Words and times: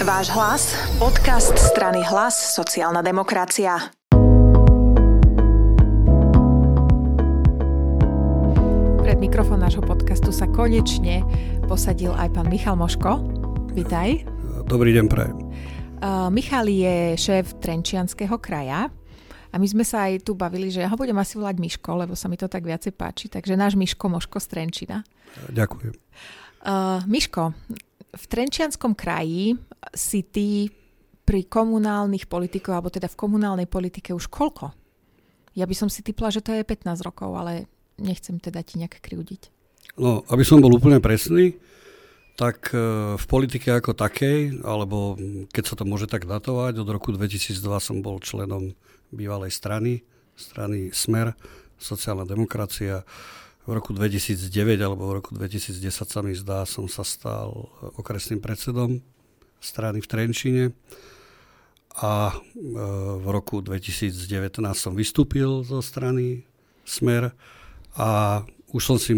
Váš 0.00 0.32
hlas, 0.32 0.72
podcast 0.96 1.52
strany 1.60 2.00
Hlas, 2.00 2.56
sociálna 2.56 3.04
demokracia. 3.04 3.92
Pred 9.04 9.18
mikrofón 9.20 9.60
nášho 9.60 9.84
podcastu 9.84 10.32
sa 10.32 10.48
konečne 10.48 11.20
posadil 11.68 12.16
aj 12.16 12.32
pán 12.32 12.48
Michal 12.48 12.80
Moško. 12.80 13.20
Vítaj. 13.76 14.24
Dobrý 14.64 14.96
deň, 14.96 15.04
prajem. 15.04 15.36
Uh, 16.00 16.32
Michal 16.32 16.72
je 16.72 17.20
šéf 17.20 17.60
Trenčianského 17.60 18.40
kraja 18.40 18.88
a 19.52 19.54
my 19.60 19.66
sme 19.68 19.84
sa 19.84 20.08
aj 20.08 20.24
tu 20.24 20.32
bavili, 20.32 20.72
že 20.72 20.80
ja 20.80 20.88
ho 20.88 20.96
budem 20.96 21.20
asi 21.20 21.36
volať 21.36 21.60
Miško, 21.60 22.08
lebo 22.08 22.16
sa 22.16 22.32
mi 22.32 22.40
to 22.40 22.48
tak 22.48 22.64
viacej 22.64 22.96
páči. 22.96 23.28
Takže 23.28 23.52
náš 23.52 23.76
Miško 23.76 24.08
Moško 24.08 24.40
z 24.40 24.48
Trenčina. 24.48 25.04
Ďakujem. 25.52 25.92
Uh, 26.64 27.04
Miško, 27.04 27.52
v 28.10 28.24
Trenčianskom 28.26 28.98
kraji 28.98 29.54
si 29.94 30.26
ty 30.26 30.70
pri 31.22 31.46
komunálnych 31.46 32.26
politikov, 32.26 32.74
alebo 32.74 32.90
teda 32.90 33.06
v 33.06 33.18
komunálnej 33.18 33.68
politike 33.70 34.10
už 34.10 34.26
koľko? 34.26 34.74
Ja 35.54 35.66
by 35.66 35.74
som 35.74 35.88
si 35.90 36.02
typla, 36.02 36.30
že 36.30 36.42
to 36.42 36.54
je 36.54 36.66
15 36.66 37.06
rokov, 37.06 37.30
ale 37.34 37.70
nechcem 37.98 38.38
teda 38.38 38.62
ti 38.66 38.78
nejak 38.82 38.98
kriudiť. 38.98 39.50
No, 39.98 40.22
aby 40.30 40.42
som 40.46 40.62
bol 40.62 40.74
úplne 40.74 41.02
presný, 41.02 41.58
tak 42.38 42.72
e, 42.72 43.14
v 43.18 43.24
politike 43.28 43.68
ako 43.74 43.92
takej, 43.92 44.64
alebo 44.64 45.18
keď 45.50 45.64
sa 45.66 45.74
to 45.76 45.84
môže 45.84 46.08
tak 46.08 46.24
datovať, 46.24 46.78
od 46.80 46.88
roku 46.88 47.12
2002 47.12 47.58
som 47.82 48.00
bol 48.00 48.22
členom 48.22 48.72
bývalej 49.10 49.50
strany, 49.52 50.06
strany 50.38 50.94
Smer, 50.94 51.34
sociálna 51.76 52.24
demokracia. 52.24 53.02
V 53.68 53.70
roku 53.76 53.92
2009 53.92 54.80
alebo 54.80 55.10
v 55.10 55.16
roku 55.20 55.30
2010 55.36 55.92
sa 55.92 56.20
mi 56.24 56.32
zdá, 56.32 56.64
som 56.64 56.88
sa 56.88 57.04
stal 57.04 57.68
okresným 58.00 58.40
predsedom 58.40 59.04
strany 59.60 60.00
v 60.00 60.06
Trenčine 60.08 60.64
a 62.00 62.32
e, 62.32 62.36
v 63.20 63.26
roku 63.28 63.60
2019 63.60 64.16
som 64.72 64.96
vystúpil 64.96 65.60
zo 65.66 65.84
strany 65.84 66.48
Smer 66.88 67.36
a 67.94 68.42
už 68.72 68.82
som 68.82 68.98
si 68.98 69.12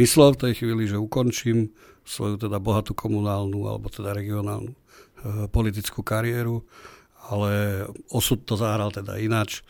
myslel 0.00 0.34
v 0.34 0.40
tej 0.48 0.52
chvíli, 0.58 0.88
že 0.88 0.98
ukončím 0.98 1.70
svoju 2.02 2.40
teda 2.40 2.58
bohatú 2.58 2.96
komunálnu 2.96 3.68
alebo 3.68 3.86
teda 3.92 4.16
regionálnu 4.16 4.72
e, 4.72 4.78
politickú 5.52 6.02
kariéru, 6.02 6.66
ale 7.30 7.84
osud 8.10 8.42
to 8.42 8.58
zahral 8.58 8.90
teda 8.90 9.20
ináč. 9.22 9.60
E, 9.60 9.62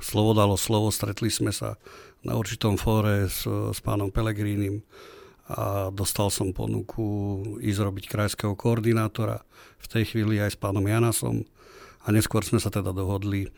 slovo 0.00 0.32
dalo 0.32 0.56
slovo, 0.56 0.88
stretli 0.88 1.28
sme 1.28 1.52
sa 1.52 1.76
na 2.24 2.36
určitom 2.36 2.76
fóre 2.76 3.28
s, 3.28 3.48
s 3.48 3.78
pánom 3.80 4.12
Pelegrínim 4.12 4.84
a 5.50 5.90
dostal 5.90 6.30
som 6.30 6.54
ponuku 6.54 7.42
ísť 7.58 7.80
robiť 7.82 8.04
krajského 8.06 8.54
koordinátora, 8.54 9.42
v 9.80 9.86
tej 9.88 10.14
chvíli 10.14 10.38
aj 10.38 10.54
s 10.54 10.58
pánom 10.60 10.84
Janasom 10.84 11.42
a 12.04 12.06
neskôr 12.14 12.44
sme 12.46 12.62
sa 12.62 12.70
teda 12.70 12.94
dohodli, 12.94 13.48
e, 13.48 13.50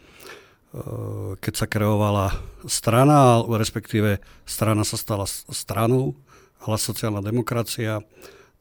keď 1.37 1.55
sa 1.55 1.67
kreovala 1.69 2.33
strana, 2.65 3.43
respektíve 3.45 4.23
strana 4.49 4.87
sa 4.87 4.97
stala 4.97 5.27
stranou, 5.29 6.17
hlas 6.65 6.83
sociálna 6.87 7.21
demokracia, 7.21 8.01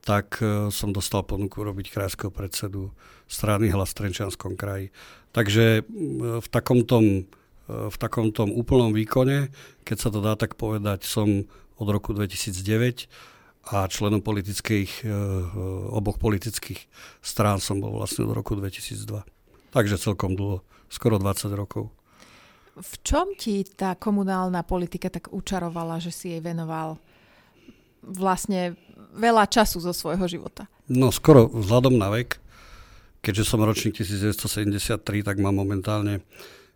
tak 0.01 0.41
e, 0.41 0.73
som 0.73 0.91
dostal 0.91 1.23
ponuku 1.23 1.61
robiť 1.61 1.93
krajského 1.93 2.33
predsedu 2.33 2.91
strany 3.29 3.71
hlas 3.71 3.93
v 3.93 3.97
Trenčianskom 4.05 4.59
kraji. 4.59 4.91
Takže 5.31 5.87
v 6.41 6.47
takomto, 6.51 6.99
e, 6.99 7.23
v 7.89 7.95
takomto 7.97 8.43
úplnom 8.47 8.91
výkone, 8.91 9.51
keď 9.87 9.97
sa 9.97 10.09
to 10.11 10.19
dá 10.19 10.33
tak 10.35 10.59
povedať, 10.59 11.07
som 11.07 11.47
od 11.81 11.87
roku 11.89 12.13
2009 12.13 13.09
a 13.73 13.85
členom 13.85 14.21
politických, 14.21 15.05
e, 15.05 15.13
oboch 15.93 16.17
politických 16.17 16.81
strán 17.21 17.61
som 17.61 17.77
bol 17.77 17.97
vlastne 17.97 18.25
od 18.25 18.33
roku 18.33 18.57
2002. 18.57 19.21
Takže 19.71 20.01
celkom 20.01 20.33
dlho, 20.33 20.65
skoro 20.89 21.21
20 21.21 21.53
rokov. 21.53 21.93
V 22.75 22.93
čom 23.03 23.35
ti 23.37 23.61
tá 23.67 23.93
komunálna 23.93 24.63
politika 24.65 25.11
tak 25.11 25.29
učarovala, 25.29 26.01
že 26.01 26.09
si 26.09 26.33
jej 26.33 26.41
venoval 26.41 26.97
vlastne 28.01 28.73
veľa 29.13 29.45
času 29.45 29.83
zo 29.83 29.93
svojho 29.93 30.25
života? 30.25 30.65
No 30.89 31.13
skoro 31.13 31.51
vzhľadom 31.51 31.95
na 31.99 32.09
vek, 32.09 32.41
keďže 33.21 33.43
som 33.45 33.61
ročník 33.61 33.93
1973, 33.93 35.21
tak 35.21 35.37
mám 35.37 35.53
momentálne 35.53 36.25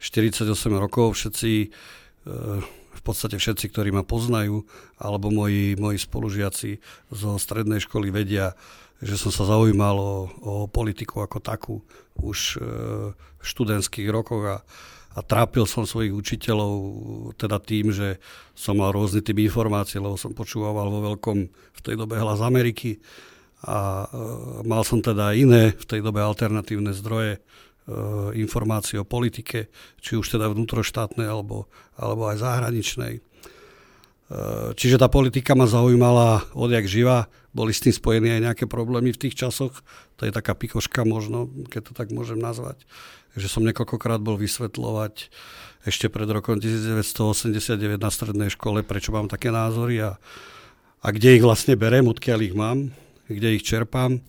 48 0.05 0.53
rokov. 0.77 1.17
Všetci 1.17 1.51
e, 1.65 1.67
v 2.95 3.01
podstate 3.01 3.41
všetci, 3.41 3.73
ktorí 3.73 3.89
ma 3.89 4.05
poznajú, 4.05 4.61
alebo 5.01 5.33
moji, 5.33 5.73
moji 5.81 5.97
spolužiaci 5.97 6.77
zo 7.09 7.41
strednej 7.41 7.81
školy 7.81 8.13
vedia, 8.13 8.53
že 9.01 9.17
som 9.17 9.33
sa 9.33 9.49
zaujímal 9.49 9.97
o, 9.97 10.15
o 10.45 10.53
politiku 10.69 11.25
ako 11.25 11.37
takú 11.41 11.75
už 12.21 12.39
e, 12.55 12.69
v 13.17 13.43
študentských 13.43 14.07
rokoch 14.13 14.43
a, 14.45 14.57
a 15.15 15.19
trápil 15.25 15.67
som 15.67 15.83
svojich 15.83 16.15
učiteľov 16.15 16.73
teda 17.35 17.57
tým, 17.59 17.91
že 17.91 18.21
som 18.55 18.77
mal 18.79 18.95
rôzny 18.95 19.25
typ 19.25 19.35
informácií, 19.41 19.99
lebo 19.99 20.15
som 20.15 20.31
počúval 20.31 20.75
vo 20.75 21.01
veľkom 21.01 21.37
v 21.49 21.79
tej 21.83 21.95
dobe 21.99 22.15
hlas 22.15 22.39
Ameriky 22.39 23.01
a 23.65 24.05
e, 24.05 24.63
mal 24.63 24.85
som 24.87 25.01
teda 25.01 25.35
iné 25.35 25.73
v 25.75 25.85
tej 25.85 25.99
dobe 25.99 26.21
alternatívne 26.23 26.93
zdroje 26.95 27.41
Eh, 27.85 28.41
informácií 28.41 28.97
o 28.97 29.05
politike, 29.05 29.69
či 30.01 30.17
už 30.17 30.25
teda 30.25 30.49
vnútroštátnej 30.49 31.29
alebo, 31.29 31.69
alebo 31.93 32.25
aj 32.33 32.41
zahraničnej. 32.41 33.21
Eh, 33.21 34.73
čiže 34.73 34.97
tá 34.97 35.05
politika 35.05 35.53
ma 35.53 35.69
zaujímala 35.69 36.49
odjak 36.57 36.89
živa, 36.89 37.29
boli 37.53 37.77
s 37.77 37.85
tým 37.85 37.93
spojené 37.93 38.41
aj 38.41 38.41
nejaké 38.41 38.65
problémy 38.65 39.13
v 39.13 39.21
tých 39.29 39.37
časoch, 39.37 39.85
to 40.17 40.25
je 40.25 40.33
taká 40.33 40.57
pikoška 40.57 41.05
možno, 41.05 41.45
keď 41.69 41.81
to 41.85 41.93
tak 41.93 42.09
môžem 42.09 42.41
nazvať, 42.41 42.81
že 43.37 43.45
som 43.45 43.61
niekoľkokrát 43.61 44.17
bol 44.17 44.33
vysvetľovať 44.41 45.29
ešte 45.85 46.09
pred 46.09 46.25
rokom 46.25 46.57
1989 46.57 48.01
na 48.01 48.09
strednej 48.09 48.49
škole, 48.49 48.81
prečo 48.81 49.13
mám 49.13 49.29
také 49.29 49.53
názory 49.53 50.01
a, 50.01 50.17
a 51.05 51.07
kde 51.13 51.37
ich 51.37 51.45
vlastne 51.45 51.77
berem, 51.77 52.09
odkiaľ 52.09 52.49
ich 52.49 52.57
mám, 52.57 52.89
kde 53.29 53.61
ich 53.61 53.61
čerpám. 53.61 54.25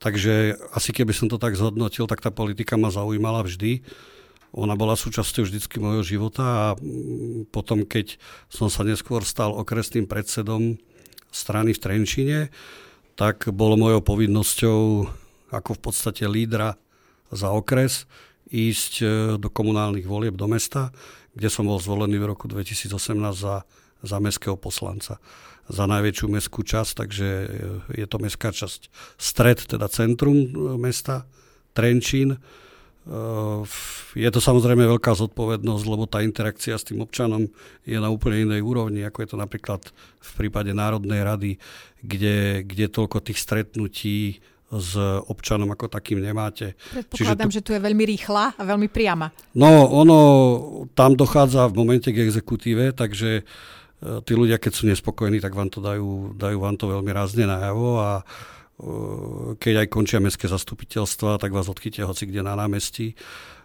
Takže 0.00 0.56
asi 0.72 0.96
keby 0.96 1.12
som 1.12 1.28
to 1.28 1.36
tak 1.36 1.60
zhodnotil, 1.60 2.08
tak 2.08 2.24
tá 2.24 2.32
politika 2.32 2.80
ma 2.80 2.88
zaujímala 2.88 3.44
vždy. 3.44 3.84
Ona 4.56 4.74
bola 4.74 4.96
súčasťou 4.96 5.44
vždycky 5.44 5.76
môjho 5.76 6.02
života 6.02 6.42
a 6.42 6.66
mm, 6.74 7.52
potom, 7.52 7.84
keď 7.84 8.16
som 8.48 8.72
sa 8.72 8.82
neskôr 8.82 9.22
stal 9.22 9.52
okresným 9.52 10.08
predsedom 10.08 10.80
strany 11.30 11.76
v 11.76 11.82
Trenčine, 11.84 12.38
tak 13.14 13.52
bolo 13.52 13.76
mojou 13.76 14.00
povinnosťou 14.00 15.06
ako 15.52 15.70
v 15.76 15.80
podstate 15.84 16.24
lídra 16.24 16.80
za 17.30 17.52
okres 17.52 18.08
ísť 18.50 18.92
e, 18.98 19.06
do 19.38 19.46
komunálnych 19.52 20.08
volieb 20.08 20.34
do 20.34 20.50
mesta, 20.50 20.90
kde 21.36 21.52
som 21.52 21.68
bol 21.68 21.78
zvolený 21.78 22.18
v 22.18 22.34
roku 22.34 22.50
2018 22.50 22.90
za, 23.36 23.62
za 24.02 24.16
mestského 24.18 24.58
poslanca 24.58 25.22
za 25.70 25.86
najväčšiu 25.86 26.26
mestskú 26.26 26.66
časť, 26.66 26.92
takže 26.98 27.28
je 27.94 28.06
to 28.10 28.16
mestská 28.18 28.50
časť 28.50 28.90
stred, 29.16 29.62
teda 29.62 29.86
centrum 29.86 30.36
e, 30.36 30.46
mesta, 30.76 31.24
Trenčín. 31.70 32.34
E, 32.34 32.38
je 34.18 34.30
to 34.34 34.40
samozrejme 34.42 34.82
veľká 34.82 35.14
zodpovednosť, 35.14 35.84
lebo 35.86 36.10
tá 36.10 36.26
interakcia 36.26 36.74
s 36.74 36.90
tým 36.90 37.06
občanom 37.06 37.46
je 37.86 37.98
na 38.02 38.10
úplne 38.10 38.50
inej 38.50 38.66
úrovni, 38.66 39.06
ako 39.06 39.22
je 39.22 39.28
to 39.30 39.38
napríklad 39.38 39.80
v 40.18 40.30
prípade 40.34 40.74
Národnej 40.74 41.22
rady, 41.22 41.52
kde, 42.02 42.66
kde 42.66 42.90
toľko 42.90 43.22
tých 43.22 43.38
stretnutí 43.38 44.42
s 44.70 44.94
občanom 45.26 45.66
ako 45.74 45.90
takým 45.90 46.22
nemáte. 46.22 46.78
Predpokladám, 46.94 47.50
tu, 47.50 47.54
že 47.58 47.62
tu 47.66 47.70
je 47.74 47.82
veľmi 47.82 48.06
rýchla 48.06 48.54
a 48.54 48.62
veľmi 48.62 48.86
priama. 48.86 49.34
No, 49.58 49.90
ono 49.90 50.18
tam 50.94 51.18
dochádza 51.18 51.66
v 51.66 51.74
momente 51.74 52.14
k 52.14 52.22
exekutíve, 52.22 52.94
takže 52.94 53.42
E, 53.42 53.89
tí 54.00 54.32
ľudia, 54.32 54.56
keď 54.56 54.72
sú 54.72 54.88
nespokojní, 54.88 55.44
tak 55.44 55.52
vám 55.52 55.68
to 55.68 55.84
dajú, 55.84 56.32
dajú 56.36 56.56
vám 56.56 56.76
to 56.80 56.88
veľmi 56.88 57.12
rázne 57.12 57.44
najavo 57.44 58.00
a 58.00 58.10
e, 58.20 58.24
keď 59.60 59.84
aj 59.84 59.92
končia 59.92 60.24
mestské 60.24 60.48
zastupiteľstva, 60.48 61.36
tak 61.36 61.52
vás 61.52 61.68
odchytia 61.68 62.08
hoci 62.08 62.24
kde 62.24 62.40
na 62.40 62.56
námestí 62.56 63.12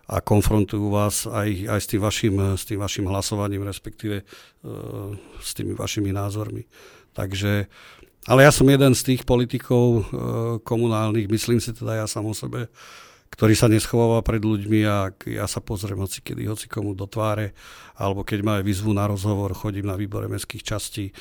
a 0.06 0.22
konfrontujú 0.22 0.92
vás 0.92 1.26
aj, 1.26 1.50
aj 1.72 1.80
s, 1.82 1.88
tým 1.90 2.02
vašim, 2.04 2.36
s 2.60 2.64
tým 2.68 2.78
vašim 2.78 3.10
hlasovaním, 3.10 3.66
respektíve 3.66 4.22
uh, 4.22 5.18
s 5.42 5.58
tými 5.58 5.74
vašimi 5.74 6.14
názormi. 6.14 6.62
Takže, 7.18 7.66
ale 8.30 8.46
ja 8.46 8.54
som 8.54 8.70
jeden 8.70 8.94
z 8.94 9.02
tých 9.02 9.26
politikov 9.26 10.06
komunálnych, 10.62 11.26
myslím 11.26 11.58
si 11.58 11.74
teda 11.74 11.98
ja 11.98 12.06
sám 12.06 12.30
o 12.30 12.38
sebe, 12.38 12.70
ktorý 13.36 13.52
sa 13.52 13.68
neschováva 13.68 14.24
pred 14.24 14.40
ľuďmi 14.40 14.80
a 14.88 15.12
ja 15.28 15.44
sa 15.44 15.60
pozriem 15.60 16.00
hoci 16.00 16.24
kedy, 16.24 16.48
hoci 16.48 16.72
komu 16.72 16.96
do 16.96 17.04
tváre, 17.04 17.52
alebo 18.00 18.24
keď 18.24 18.40
ma 18.40 18.54
aj 18.60 18.64
vyzvu 18.64 18.96
na 18.96 19.12
rozhovor, 19.12 19.52
chodím 19.52 19.92
na 19.92 20.00
výbore 20.00 20.32
mestských 20.32 20.64
častí, 20.64 21.12
e, 21.12 21.14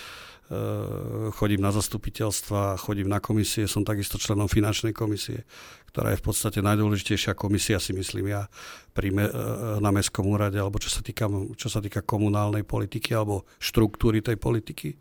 chodím 1.34 1.58
na 1.58 1.74
zastupiteľstva, 1.74 2.78
chodím 2.78 3.10
na 3.10 3.18
komisie, 3.18 3.66
som 3.66 3.82
takisto 3.82 4.14
členom 4.14 4.46
finančnej 4.46 4.94
komisie, 4.94 5.42
ktorá 5.90 6.14
je 6.14 6.22
v 6.22 6.26
podstate 6.30 6.62
najdôležitejšia 6.62 7.34
komisia, 7.34 7.82
si 7.82 7.90
myslím 7.98 8.30
ja, 8.30 8.46
pri 8.94 9.10
me, 9.10 9.26
e, 9.26 9.34
na 9.82 9.90
mestskom 9.90 10.30
úrade, 10.30 10.54
alebo 10.54 10.78
čo 10.78 10.94
sa, 10.94 11.02
týka, 11.02 11.26
čo 11.58 11.66
sa 11.66 11.82
týka 11.82 12.06
komunálnej 12.06 12.62
politiky 12.62 13.10
alebo 13.10 13.42
štruktúry 13.58 14.22
tej 14.22 14.38
politiky. 14.38 14.94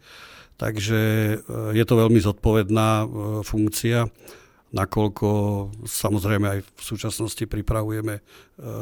Takže 0.58 1.02
e, 1.30 1.36
je 1.78 1.84
to 1.86 1.94
veľmi 1.94 2.18
zodpovedná 2.18 3.06
funkcia 3.46 4.10
nakoľko 4.74 5.28
samozrejme 5.86 6.46
aj 6.50 6.60
v 6.66 6.82
súčasnosti 6.82 7.46
pripravujeme 7.46 8.20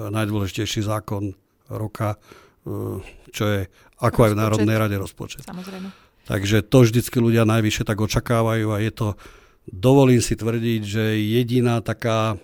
najdôležitejší 0.09 0.87
zákon 0.87 1.35
roka, 1.67 2.15
čo 3.31 3.43
je 3.43 3.67
ako 3.99 4.17
rozpočet. 4.17 4.25
aj 4.25 4.31
v 4.31 4.39
Národnej 4.39 4.77
rade 4.79 4.97
rozpočet. 4.97 5.43
Samozrejme. 5.45 5.89
Takže 6.25 6.63
to 6.63 6.87
vždycky 6.87 7.17
ľudia 7.19 7.43
najvyššie 7.43 7.83
tak 7.83 7.99
očakávajú 7.99 8.67
a 8.71 8.77
je 8.79 8.91
to, 8.93 9.07
dovolím 9.67 10.23
si 10.23 10.39
tvrdiť, 10.39 10.81
že 10.85 11.03
jediná 11.19 11.83
taká 11.83 12.39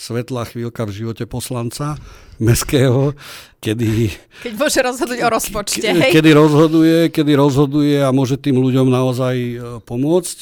svetlá 0.00 0.48
chvíľka 0.48 0.88
v 0.88 1.04
živote 1.04 1.28
poslanca 1.28 2.00
meského, 2.40 3.12
kedy... 3.60 4.08
Keď 4.40 4.52
môže 4.56 4.80
rozhodnúť 4.80 5.20
o 5.20 5.28
rozpočte, 5.28 5.84
hej? 5.92 6.10
Kedy 6.16 6.30
rozhoduje, 6.32 6.98
kedy 7.12 7.32
rozhoduje 7.36 8.00
a 8.00 8.08
môže 8.08 8.40
tým 8.40 8.56
ľuďom 8.56 8.88
naozaj 8.88 9.36
e, 9.36 9.56
pomôcť 9.84 10.38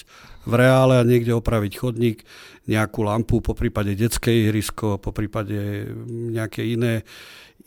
v 0.46 0.52
reále 0.54 1.02
a 1.02 1.02
niekde 1.02 1.34
opraviť 1.34 1.72
chodník, 1.74 2.22
nejakú 2.70 3.02
lampu, 3.02 3.42
po 3.42 3.58
prípade 3.58 3.98
detské 3.98 4.46
ihrisko, 4.46 5.02
po 5.02 5.10
prípade 5.10 5.90
nejaké 6.06 6.62
iné, 6.62 7.02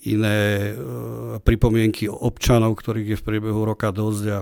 iné 0.08 0.72
e, 0.72 0.74
pripomienky 1.44 2.08
občanov, 2.08 2.80
ktorých 2.80 3.18
je 3.18 3.20
v 3.20 3.26
priebehu 3.28 3.68
roka 3.68 3.92
dosť 3.92 4.24
a 4.32 4.40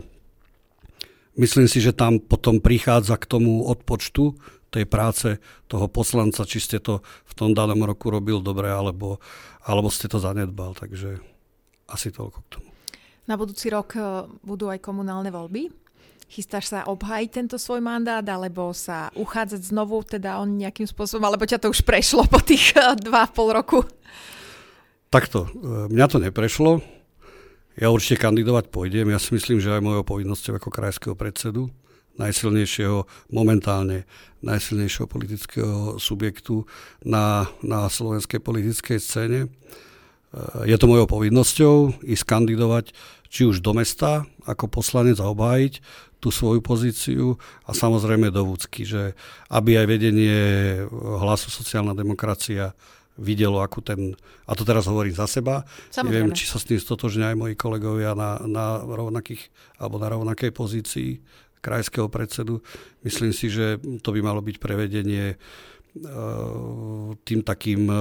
myslím 1.41 1.65
si, 1.65 1.81
že 1.81 1.97
tam 1.97 2.21
potom 2.21 2.61
prichádza 2.61 3.17
k 3.17 3.25
tomu 3.25 3.65
odpočtu 3.65 4.37
tej 4.69 4.85
práce 4.85 5.41
toho 5.65 5.89
poslanca, 5.89 6.45
či 6.45 6.61
ste 6.61 6.77
to 6.77 7.01
v 7.03 7.33
tom 7.33 7.57
danom 7.57 7.81
roku 7.83 8.13
robil 8.13 8.39
dobre, 8.39 8.69
alebo, 8.69 9.17
alebo 9.65 9.89
ste 9.89 10.05
to 10.05 10.21
zanedbal. 10.21 10.77
Takže 10.77 11.17
asi 11.89 12.13
toľko 12.13 12.39
k 12.45 12.49
tomu. 12.57 12.69
Na 13.25 13.37
budúci 13.37 13.69
rok 13.69 13.93
e, 13.97 14.01
budú 14.45 14.69
aj 14.69 14.81
komunálne 14.81 15.29
voľby. 15.29 15.69
Chystáš 16.29 16.69
sa 16.69 16.85
obhájiť 16.85 17.29
tento 17.29 17.57
svoj 17.57 17.81
mandát, 17.81 18.21
alebo 18.21 18.69
sa 18.73 19.09
uchádzať 19.17 19.73
znovu, 19.73 20.05
teda 20.05 20.37
on 20.37 20.61
nejakým 20.61 20.85
spôsobom, 20.85 21.25
alebo 21.25 21.49
ťa 21.49 21.61
to 21.61 21.73
už 21.73 21.81
prešlo 21.81 22.25
po 22.29 22.41
tých 22.41 22.73
e, 22.77 22.97
dva 23.01 23.25
pol 23.29 23.53
roku? 23.53 23.81
Takto, 25.09 25.49
e, 25.49 25.89
mňa 25.89 26.05
to 26.05 26.17
neprešlo. 26.21 26.81
Ja 27.77 27.89
určite 27.89 28.21
kandidovať 28.21 28.69
pôjdem. 28.69 29.09
Ja 29.09 29.17
si 29.17 29.33
myslím, 29.33 29.57
že 29.57 29.73
aj 29.73 29.81
mojou 29.81 30.03
povinnosťou 30.05 30.61
ako 30.61 30.69
krajského 30.69 31.15
predsedu 31.17 31.73
najsilnejšieho, 32.17 33.05
momentálne 33.29 34.09
najsilnejšieho 34.41 35.07
politického 35.07 35.75
subjektu 35.99 36.63
na, 37.03 37.51
na 37.59 37.91
slovenskej 37.91 38.39
politickej 38.39 38.97
scéne. 38.97 39.39
E, 39.45 39.49
je 40.65 40.75
to 40.79 40.89
mojou 40.89 41.07
povinnosťou 41.07 42.01
ísť 42.03 42.23
kandidovať 42.25 42.95
či 43.29 43.45
už 43.45 43.61
do 43.61 43.77
mesta 43.77 44.25
ako 44.47 44.71
poslanec 44.71 45.21
a 45.21 45.29
obhájiť 45.29 45.83
tú 46.19 46.35
svoju 46.35 46.59
pozíciu 46.59 47.39
a 47.63 47.71
samozrejme 47.71 48.27
do 48.27 48.43
Vúcky, 48.43 48.83
že 48.83 49.15
aby 49.47 49.79
aj 49.79 49.87
vedenie 49.87 50.39
hlasu 50.91 51.47
sociálna 51.47 51.95
demokracia 51.95 52.75
videlo, 53.19 53.59
akú 53.59 53.83
ten, 53.83 54.15
a 54.47 54.55
to 54.55 54.63
teraz 54.63 54.87
hovorím 54.87 55.11
za 55.11 55.27
seba, 55.27 55.67
Samozrejme. 55.91 56.07
neviem, 56.07 56.31
či 56.31 56.47
sa 56.47 56.55
s 56.55 56.67
tým 56.67 56.79
stotožňujú 56.79 57.27
aj 57.27 57.37
moji 57.39 57.55
kolegovia 57.59 58.15
na, 58.15 58.39
na 58.47 58.79
rovnakých, 58.79 59.51
alebo 59.75 59.99
na 59.99 60.07
rovnakej 60.07 60.51
pozícii 60.55 61.19
krajského 61.59 62.07
predsedu. 62.07 62.63
Myslím 63.03 63.31
si, 63.35 63.51
že 63.51 63.79
to 64.03 64.09
by 64.15 64.19
malo 64.23 64.39
byť 64.39 64.55
prevedenie 64.59 65.33
e, 65.33 65.35
tým 67.23 67.41
takým 67.43 67.87
e, 67.87 67.95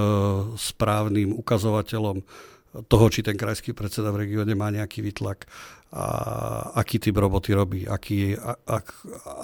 správnym 0.55 1.35
ukazovateľom 1.35 2.23
toho, 2.69 3.05
či 3.09 3.25
ten 3.25 3.33
krajský 3.33 3.73
predseda 3.73 4.13
v 4.13 4.29
regióne 4.29 4.53
má 4.53 4.69
nejaký 4.69 5.01
vytlak 5.01 5.49
a 5.89 6.05
aký 6.77 7.01
typ 7.01 7.17
roboty 7.17 7.57
robí, 7.57 7.81
aký, 7.89 8.37
a, 8.37 8.53
a, 8.53 8.77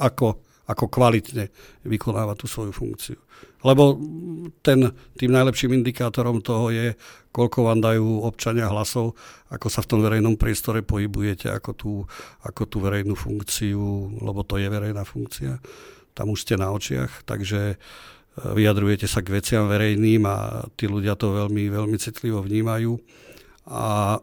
ako, 0.05 0.44
ako 0.65 0.89
kvalitne 0.89 1.53
vykonáva 1.85 2.33
tú 2.33 2.49
svoju 2.49 2.73
funkciu. 2.73 3.19
Lebo 3.65 3.97
ten, 4.61 4.93
tým 5.17 5.31
najlepším 5.33 5.77
indikátorom 5.77 6.41
toho 6.41 6.69
je, 6.69 6.93
koľko 7.33 7.67
vám 7.67 7.81
dajú 7.81 8.25
občania 8.25 8.69
hlasov, 8.69 9.17
ako 9.49 9.67
sa 9.69 9.81
v 9.81 9.89
tom 9.89 9.99
verejnom 10.05 10.37
priestore 10.37 10.85
pohybujete, 10.85 11.49
ako 11.49 11.71
tú, 11.73 11.93
ako 12.45 12.61
tú 12.69 12.77
verejnú 12.81 13.17
funkciu, 13.17 13.81
lebo 14.21 14.45
to 14.45 14.61
je 14.61 14.69
verejná 14.69 15.01
funkcia. 15.01 15.57
Tam 16.15 16.31
už 16.31 16.47
ste 16.47 16.55
na 16.55 16.71
očiach, 16.71 17.27
takže 17.27 17.73
e, 17.73 17.77
vyjadrujete 18.39 19.09
sa 19.09 19.19
k 19.19 19.35
veciam 19.35 19.67
verejným 19.67 20.23
a 20.29 20.63
tí 20.79 20.87
ľudia 20.87 21.19
to 21.19 21.33
veľmi, 21.33 21.67
veľmi 21.67 21.97
citlivo 21.99 22.39
vnímajú. 22.45 22.95
A 23.65 24.15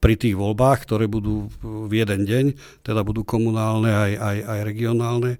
pri 0.00 0.14
tých 0.16 0.36
voľbách, 0.36 0.84
ktoré 0.88 1.06
budú 1.06 1.48
v 1.62 1.92
jeden 1.92 2.24
deň, 2.24 2.44
teda 2.82 3.02
budú 3.02 3.22
komunálne 3.22 3.92
aj, 3.92 4.12
aj, 4.18 4.36
aj 4.44 4.60
regionálne, 4.64 5.32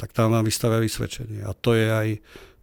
tak 0.00 0.16
tam 0.16 0.32
vám 0.32 0.48
vystavia 0.48 0.80
vysvedčenie. 0.80 1.44
A 1.44 1.52
to 1.52 1.76
je 1.76 1.86
aj 1.88 2.08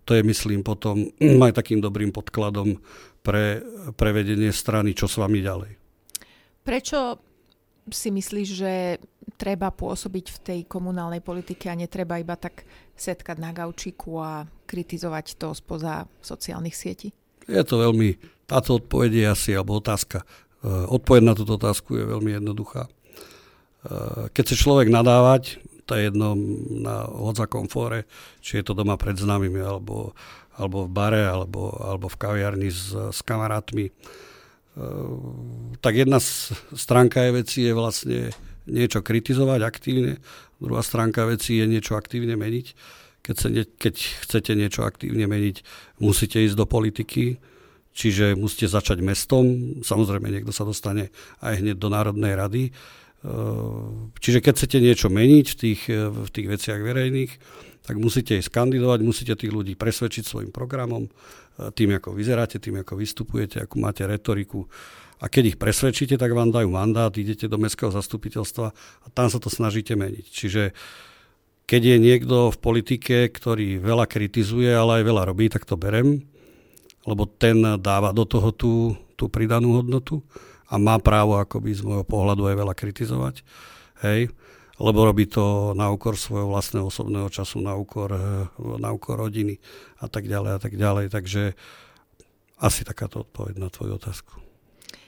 to 0.08 0.16
je, 0.16 0.24
myslím, 0.24 0.64
potom 0.64 1.12
aj 1.46 1.54
takým 1.60 1.84
dobrým 1.84 2.16
podkladom 2.16 2.80
pre 3.20 3.60
prevedenie 4.00 4.56
strany, 4.56 4.96
čo 4.96 5.12
s 5.12 5.20
vami 5.20 5.44
ďalej. 5.44 5.76
Prečo 6.64 7.20
si 7.92 8.12
myslíš, 8.12 8.48
že 8.48 8.74
treba 9.36 9.72
pôsobiť 9.72 10.26
v 10.32 10.40
tej 10.40 10.60
komunálnej 10.64 11.20
politike 11.20 11.68
a 11.68 11.76
netreba 11.76 12.20
iba 12.20 12.40
tak 12.40 12.64
setkať 12.96 13.38
na 13.40 13.52
gaučiku 13.52 14.24
a 14.24 14.48
kritizovať 14.64 15.36
to 15.36 15.52
spoza 15.52 16.08
sociálnych 16.24 16.76
sietí? 16.76 17.12
Je 17.48 17.64
to 17.64 17.80
veľmi, 17.80 18.20
táto 18.44 18.80
odpoveď 18.80 19.12
je 19.12 19.26
asi, 19.28 19.50
alebo 19.56 19.80
otázka, 19.80 20.24
odpoveď 20.66 21.22
na 21.22 21.34
túto 21.38 21.56
otázku 21.60 21.98
je 21.98 22.06
veľmi 22.06 22.42
jednoduchá. 22.42 22.88
E, 22.88 22.92
keď 24.34 24.44
chce 24.44 24.56
človek 24.58 24.90
nadávať, 24.90 25.62
to 25.88 25.96
je 25.96 26.12
jedno 26.12 26.36
na 26.84 27.08
hodzakom 27.08 27.72
fóre, 27.72 28.10
či 28.44 28.60
je 28.60 28.64
to 28.68 28.76
doma 28.76 29.00
pred 29.00 29.16
známymi, 29.16 29.62
alebo, 29.64 30.18
alebo 30.58 30.84
v 30.84 30.92
bare, 30.92 31.24
alebo, 31.24 31.72
alebo 31.80 32.12
v 32.12 32.20
kaviarni 32.20 32.70
s, 32.74 32.92
s 32.92 33.20
kamarátmi. 33.24 33.88
E, 33.88 33.94
tak 35.80 35.94
jedna 35.96 36.18
stránka 36.74 37.24
je 37.24 37.32
veci 37.32 37.60
je 37.64 37.74
vlastne 37.78 38.20
niečo 38.68 39.00
kritizovať 39.00 39.62
aktívne, 39.64 40.20
druhá 40.60 40.84
stránka 40.84 41.24
veci 41.24 41.62
je 41.62 41.66
niečo 41.70 41.96
aktívne 41.96 42.36
meniť. 42.36 42.68
Keď, 43.24 43.36
sa 43.36 43.48
ne, 43.52 43.64
keď 43.64 43.96
chcete 44.28 44.52
niečo 44.56 44.88
aktívne 44.88 45.28
meniť, 45.28 45.64
musíte 46.00 46.40
ísť 46.40 46.56
do 46.56 46.66
politiky, 46.68 47.40
čiže 47.98 48.38
musíte 48.38 48.70
začať 48.70 49.02
mestom. 49.02 49.82
Samozrejme, 49.82 50.30
niekto 50.30 50.54
sa 50.54 50.62
dostane 50.62 51.10
aj 51.42 51.66
hneď 51.66 51.76
do 51.82 51.90
Národnej 51.90 52.38
rady 52.38 52.64
Ehm, 53.26 54.14
čiže 54.22 54.46
keď 54.46 54.54
chcete 54.56 54.78
niečo 54.78 55.08
meniť 55.10 55.46
v 55.52 55.56
tých, 55.58 55.82
eh, 55.90 56.08
v 56.08 56.30
tých 56.30 56.48
veciach 56.48 56.80
verejných, 56.80 57.32
tak 57.82 57.96
musíte 57.98 58.38
ísť 58.38 58.52
kandidovať, 58.52 59.00
musíte 59.02 59.34
tých 59.34 59.50
ľudí 59.50 59.74
presvedčiť 59.74 60.24
svojim 60.24 60.52
programom, 60.54 61.10
eh, 61.10 61.74
tým, 61.74 61.98
ako 61.98 62.14
vyzeráte, 62.14 62.62
tým, 62.62 62.86
ako 62.86 62.94
vystupujete, 62.94 63.58
akú 63.60 63.82
máte 63.82 64.06
retoriku. 64.06 64.70
A 65.18 65.34
keď 65.34 65.44
ich 65.50 65.58
presvedčíte, 65.58 66.14
tak 66.22 66.30
vám 66.30 66.54
dajú 66.54 66.70
mandát, 66.70 67.10
idete 67.10 67.50
do 67.50 67.58
mestského 67.58 67.90
zastupiteľstva 67.90 68.68
a 69.02 69.08
tam 69.10 69.34
sa 69.34 69.42
to 69.42 69.50
snažíte 69.50 69.98
meniť. 69.98 70.26
Čiže 70.30 70.64
keď 71.66 71.82
je 71.82 71.98
niekto 71.98 72.54
v 72.54 72.58
politike, 72.62 73.34
ktorý 73.34 73.82
veľa 73.82 74.06
kritizuje, 74.06 74.70
ale 74.70 75.02
aj 75.02 75.04
veľa 75.10 75.24
robí, 75.26 75.50
tak 75.50 75.66
to 75.66 75.74
berem, 75.74 76.22
lebo 77.08 77.24
ten 77.24 77.80
dáva 77.80 78.12
do 78.12 78.28
toho 78.28 78.52
tú, 78.52 79.00
tú 79.16 79.32
pridanú 79.32 79.80
hodnotu 79.80 80.20
a 80.68 80.76
má 80.76 81.00
právo 81.00 81.40
akoby 81.40 81.72
z 81.72 81.82
môjho 81.88 82.04
pohľadu 82.04 82.52
aj 82.52 82.56
veľa 82.60 82.76
kritizovať. 82.76 83.48
Hej, 84.04 84.36
lebo 84.78 85.00
robí 85.08 85.26
to 85.26 85.72
na 85.74 85.90
úkor 85.90 86.20
svojho 86.20 86.52
vlastného 86.52 86.92
osobného 86.92 87.32
času, 87.32 87.64
na 87.64 87.74
úkor, 87.74 88.12
na 88.60 88.90
úkor 88.92 89.18
rodiny 89.18 89.58
a 90.04 90.12
tak 90.12 90.28
ďalej 90.28 90.52
a 90.54 90.60
tak 90.60 90.74
ďalej. 90.76 91.08
Takže 91.10 91.56
asi 92.60 92.82
takáto 92.84 93.24
odpoveď 93.24 93.58
na 93.58 93.72
tvoju 93.72 93.98
otázku. 93.98 94.47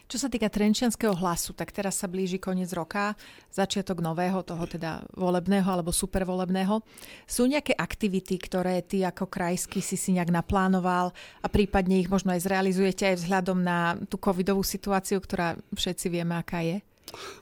Čo 0.09 0.25
sa 0.25 0.29
týka 0.33 0.49
Trenčianského 0.49 1.13
hlasu, 1.13 1.53
tak 1.53 1.69
teraz 1.69 2.01
sa 2.01 2.09
blíži 2.09 2.41
koniec 2.41 2.73
roka, 2.73 3.13
začiatok 3.53 4.01
nového, 4.01 4.41
toho 4.41 4.65
teda 4.65 5.05
volebného 5.13 5.69
alebo 5.69 5.93
supervolebného. 5.93 6.81
Sú 7.29 7.45
nejaké 7.45 7.77
aktivity, 7.77 8.41
ktoré 8.41 8.81
ty 8.81 9.05
ako 9.05 9.29
krajský 9.29 9.85
si 9.85 10.01
si 10.01 10.17
nejak 10.17 10.33
naplánoval 10.33 11.13
a 11.45 11.47
prípadne 11.47 12.01
ich 12.01 12.09
možno 12.09 12.33
aj 12.33 12.41
zrealizujete 12.41 13.05
aj 13.05 13.21
vzhľadom 13.21 13.61
na 13.61 14.01
tú 14.09 14.17
covidovú 14.17 14.65
situáciu, 14.65 15.21
ktorá 15.21 15.53
všetci 15.77 16.09
vieme, 16.09 16.41
aká 16.41 16.65
je? 16.65 16.81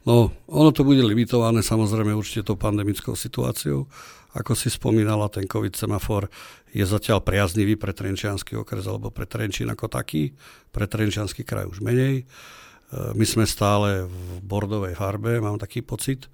No, 0.04 0.36
ono 0.52 0.76
to 0.76 0.84
bude 0.84 1.08
limitované 1.08 1.64
samozrejme 1.64 2.12
určite 2.12 2.52
tou 2.52 2.60
pandemickou 2.60 3.16
situáciou. 3.16 3.88
Ako 4.38 4.54
si 4.54 4.70
spomínala, 4.70 5.34
ten 5.34 5.50
COVID 5.50 5.74
semafor 5.74 6.30
je 6.70 6.86
zatiaľ 6.86 7.26
priaznivý 7.26 7.74
pre 7.74 7.90
Trenčianský 7.90 8.54
okres 8.62 8.86
alebo 8.86 9.10
pre 9.10 9.26
Trenčín 9.26 9.66
ako 9.74 9.90
taký, 9.90 10.38
pre 10.70 10.86
Trenčianský 10.86 11.42
kraj 11.42 11.66
už 11.66 11.82
menej. 11.82 12.22
E, 12.22 12.26
my 13.18 13.26
sme 13.26 13.50
stále 13.50 14.06
v 14.06 14.46
bordovej 14.46 14.94
farbe, 14.94 15.42
mám 15.42 15.58
taký 15.58 15.82
pocit, 15.82 16.30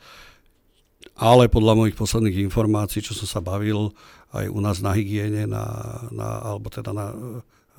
ale 1.16 1.48
podľa 1.48 1.80
mojich 1.80 1.96
posledných 1.96 2.44
informácií, 2.44 3.00
čo 3.00 3.16
som 3.16 3.28
sa 3.28 3.40
bavil 3.40 3.96
aj 4.36 4.52
u 4.52 4.60
nás 4.60 4.84
na 4.84 4.92
hygiene, 4.92 5.48
na, 5.48 5.64
na, 6.12 6.44
alebo 6.44 6.68
teda 6.68 6.92
na, 6.92 7.16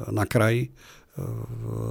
na 0.09 0.25
kraji 0.25 0.69
e, 0.69 0.71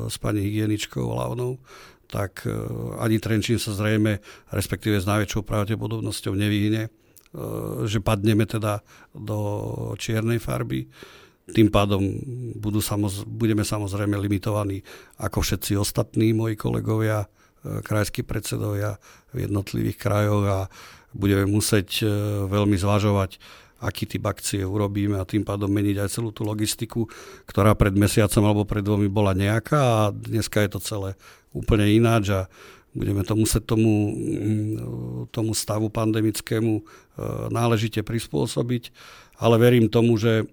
s 0.09 0.17
pani 0.17 0.41
hygieničkou 0.41 1.05
hlavnou, 1.05 1.61
tak 2.09 2.49
e, 2.49 2.55
ani 2.97 3.21
Trenčín 3.21 3.61
sa 3.61 3.77
zrejme, 3.77 4.25
respektíve 4.49 4.97
s 4.97 5.05
najväčšou 5.05 5.45
pravdepodobnosťou 5.45 6.33
nevyhne 6.33 6.89
že 7.89 7.97
padneme 7.97 8.45
teda 8.45 8.85
do 9.13 9.37
čiernej 9.97 10.37
farby. 10.37 10.85
Tým 11.49 11.67
pádom 11.73 11.99
budú 12.55 12.79
samoz, 12.79 13.27
budeme 13.27 13.67
samozrejme 13.67 14.15
limitovaní 14.15 14.79
ako 15.19 15.43
všetci 15.43 15.75
ostatní 15.75 16.31
moji 16.31 16.55
kolegovia, 16.55 17.27
e, 17.27 17.83
krajskí 17.83 18.23
predsedovia 18.23 18.95
v 19.35 19.49
jednotlivých 19.49 19.97
krajoch 19.99 20.45
a 20.47 20.59
budeme 21.13 21.45
musieť 21.45 22.05
veľmi 22.49 22.73
zvažovať, 22.73 23.37
aký 23.83 24.07
typ 24.07 24.23
akcie 24.23 24.63
urobíme 24.63 25.19
a 25.19 25.27
tým 25.27 25.43
pádom 25.43 25.67
meniť 25.67 25.99
aj 25.99 26.09
celú 26.09 26.31
tú 26.31 26.47
logistiku, 26.47 27.05
ktorá 27.45 27.75
pred 27.75 27.93
mesiacom 27.93 28.43
alebo 28.47 28.63
pred 28.63 28.81
dvomi 28.81 29.11
bola 29.11 29.35
nejaká 29.35 29.77
a 29.77 30.01
dneska 30.09 30.63
je 30.63 30.69
to 30.71 30.79
celé 30.79 31.09
úplne 31.51 31.85
ináč 31.85 32.31
a 32.33 32.47
budeme 32.93 33.25
to 33.25 33.33
musieť 33.33 33.73
tomu, 33.73 34.13
mm, 34.13 35.33
tomu 35.33 35.51
stavu 35.57 35.89
pandemickému 35.89 36.73
e, 36.77 36.83
náležite 37.49 38.05
prispôsobiť, 38.05 38.93
ale 39.41 39.57
verím 39.57 39.89
tomu, 39.89 40.15
že 40.17 40.45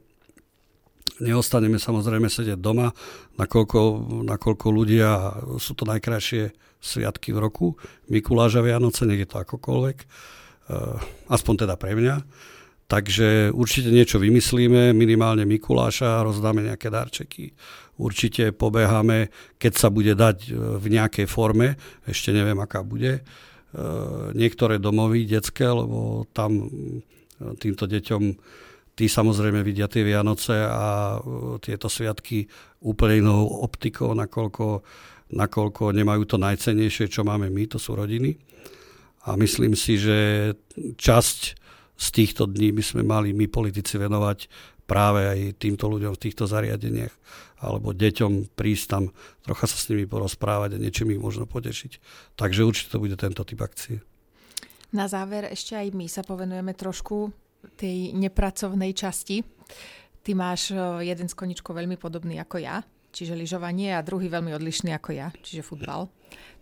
neostaneme 1.20 1.76
samozrejme 1.76 2.32
sedieť 2.32 2.56
doma, 2.56 2.96
nakoľko, 3.36 3.80
nakoľko 4.24 4.66
ľudia, 4.72 5.10
sú 5.60 5.76
to 5.76 5.84
najkrajšie 5.84 6.50
sviatky 6.80 7.36
v 7.36 7.38
roku, 7.44 7.76
Mikuláša 8.08 8.64
Vianoce, 8.64 9.04
nech 9.04 9.20
je 9.20 9.28
to 9.28 9.36
akokoľvek, 9.44 9.98
e, 10.00 10.06
aspoň 11.28 11.54
teda 11.68 11.76
pre 11.76 11.92
mňa. 11.92 12.16
Takže 12.90 13.54
určite 13.54 13.94
niečo 13.94 14.18
vymyslíme, 14.18 14.90
minimálne 14.90 15.46
Mikuláša, 15.46 16.26
rozdáme 16.26 16.66
nejaké 16.66 16.90
darčeky, 16.90 17.54
určite 18.00 18.56
pobeháme, 18.56 19.28
keď 19.60 19.72
sa 19.76 19.92
bude 19.92 20.16
dať 20.16 20.38
e, 20.48 20.50
v 20.80 20.86
nejakej 20.88 21.28
forme, 21.28 21.76
ešte 22.08 22.32
neviem, 22.32 22.56
aká 22.56 22.80
bude, 22.80 23.20
e, 23.20 23.22
niektoré 24.32 24.80
domovy 24.80 25.28
detské, 25.28 25.68
lebo 25.68 26.24
tam 26.32 26.64
e, 26.64 26.66
týmto 27.60 27.84
deťom 27.84 28.22
tí 28.96 29.06
samozrejme 29.08 29.60
vidia 29.60 29.88
tie 29.88 30.04
Vianoce 30.04 30.60
a 30.60 31.16
tieto 31.64 31.88
sviatky 31.88 32.44
úplne 32.84 33.24
inou 33.24 33.64
optikou, 33.64 34.12
nakoľko, 34.12 34.84
nakoľko 35.32 35.96
nemajú 35.96 36.28
to 36.28 36.36
najcenejšie, 36.36 37.08
čo 37.08 37.24
máme 37.24 37.48
my, 37.48 37.64
to 37.64 37.80
sú 37.80 37.96
rodiny. 37.96 38.36
A 39.24 39.40
myslím 39.40 39.72
si, 39.72 39.96
že 39.96 40.52
časť 41.00 41.38
z 42.00 42.06
týchto 42.12 42.48
dní 42.48 42.72
by 42.72 42.82
sme 42.84 43.02
mali 43.04 43.36
my 43.36 43.44
politici 43.48 44.00
venovať 44.00 44.48
práve 44.90 45.22
aj 45.22 45.62
týmto 45.62 45.86
ľuďom 45.86 46.18
v 46.18 46.22
týchto 46.26 46.50
zariadeniach 46.50 47.14
alebo 47.62 47.94
deťom 47.94 48.58
prísť 48.58 48.84
tam, 48.90 49.04
trocha 49.46 49.70
sa 49.70 49.78
s 49.78 49.86
nimi 49.86 50.10
porozprávať 50.10 50.74
a 50.74 50.82
niečím 50.82 51.14
ich 51.14 51.22
možno 51.22 51.46
potešiť. 51.46 52.02
Takže 52.34 52.66
určite 52.66 52.90
to 52.90 52.98
bude 52.98 53.14
tento 53.14 53.46
typ 53.46 53.62
akcie. 53.62 54.02
Na 54.90 55.06
záver 55.06 55.46
ešte 55.46 55.78
aj 55.78 55.94
my 55.94 56.10
sa 56.10 56.26
povenujeme 56.26 56.74
trošku 56.74 57.30
tej 57.78 58.10
nepracovnej 58.16 58.90
časti. 58.96 59.46
Ty 60.26 60.30
máš 60.34 60.74
jeden 61.04 61.30
z 61.30 61.38
koničkov 61.38 61.78
veľmi 61.78 61.94
podobný 61.94 62.42
ako 62.42 62.58
ja, 62.58 62.82
čiže 63.14 63.38
lyžovanie 63.38 63.94
a 63.94 64.02
druhý 64.02 64.26
veľmi 64.26 64.50
odlišný 64.56 64.90
ako 64.96 65.10
ja, 65.14 65.30
čiže 65.44 65.62
futbal. 65.62 66.10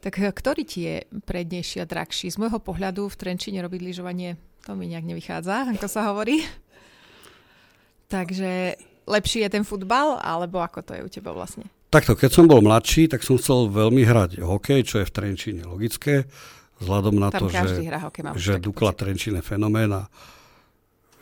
Tak 0.05 0.21
ktorý 0.21 0.63
ti 0.69 0.85
je 0.85 0.97
prednejší 1.25 1.81
a 1.81 1.89
drahší? 1.89 2.29
Z 2.29 2.37
môjho 2.37 2.61
pohľadu 2.61 3.09
v 3.09 3.19
Trenčine 3.19 3.65
robiť 3.65 3.81
lyžovanie 3.81 4.37
to 4.69 4.77
mi 4.77 4.85
nejak 4.85 5.09
nevychádza, 5.09 5.73
ako 5.73 5.89
sa 5.89 6.13
hovorí. 6.13 6.45
Takže 8.09 8.81
lepší 9.05 9.45
je 9.45 9.51
ten 9.53 9.65
futbal, 9.65 10.17
alebo 10.21 10.65
ako 10.65 10.81
to 10.81 10.93
je 10.97 11.01
u 11.05 11.11
teba 11.13 11.37
vlastne? 11.37 11.69
Takto, 11.89 12.17
keď 12.17 12.31
som 12.33 12.45
bol 12.45 12.61
mladší, 12.61 13.09
tak 13.09 13.25
som 13.25 13.41
chcel 13.41 13.73
veľmi 13.73 14.05
hrať 14.05 14.45
hokej, 14.45 14.81
čo 14.85 15.01
je 15.01 15.09
v 15.09 15.13
Trenčine 15.13 15.65
logické, 15.65 16.29
vzhľadom 16.81 17.17
na 17.17 17.33
Tam 17.33 17.45
to, 17.45 17.47
že, 17.49 17.85
hokej, 17.85 18.37
že 18.37 18.61
Dukla 18.61 18.93
Trenčine 18.93 19.41
je 19.41 19.49
fenomén 19.49 19.89
a 19.93 20.05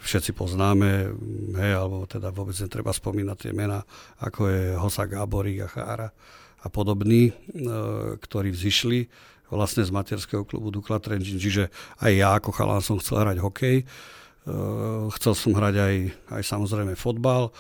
všetci 0.03 0.35
poznáme, 0.35 1.11
hej, 1.59 1.73
alebo 1.75 2.07
teda 2.07 2.31
vôbec 2.31 2.55
netreba 2.59 2.95
spomínať 2.95 3.37
tie 3.47 3.53
mená, 3.55 3.83
ako 4.23 4.47
je 4.47 4.63
Hosa 4.79 5.07
Gáborík 5.07 5.67
a 5.67 5.69
Chára 5.71 6.09
a 6.63 6.67
podobní, 6.71 7.31
e, 7.31 7.33
ktorí 8.19 8.51
vzýšli 8.51 9.07
vlastne 9.51 9.87
z 9.87 9.91
materského 9.95 10.43
klubu 10.43 10.75
Dukla 10.75 10.99
Trenčín. 10.99 11.39
Čiže 11.39 11.71
aj 12.03 12.11
ja 12.11 12.35
ako 12.39 12.51
chalán 12.51 12.83
som 12.83 12.99
chcel 12.99 13.23
hrať 13.23 13.39
hokej. 13.39 13.87
Uh, 14.47 15.11
chcel 15.19 15.35
som 15.35 15.59
hrať 15.59 15.75
aj, 15.75 15.95
aj 16.39 16.43
samozrejme 16.47 16.95
fotbal. 16.95 17.51